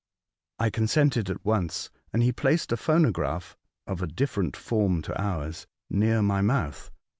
I 0.57 0.71
consented 0.71 1.29
at 1.29 1.45
once, 1.45 1.91
and 2.11 2.23
he 2.23 2.31
placed 2.31 2.71
a 2.71 2.75
phono 2.75 3.13
graph 3.13 3.55
(of 3.85 4.01
a 4.01 4.07
different 4.07 4.57
form 4.57 5.03
to 5.03 5.21
ours) 5.21 5.67
near 5.91 6.23
my 6.23 6.39
Explanations, 6.39 6.47
211 6.47 6.91
moutli. 6.91 6.97